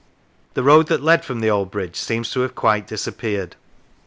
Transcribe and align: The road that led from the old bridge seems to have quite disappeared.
The 0.55 0.63
road 0.63 0.87
that 0.87 1.03
led 1.03 1.23
from 1.23 1.41
the 1.41 1.51
old 1.51 1.69
bridge 1.69 1.95
seems 1.95 2.31
to 2.31 2.39
have 2.39 2.55
quite 2.55 2.87
disappeared. 2.87 3.55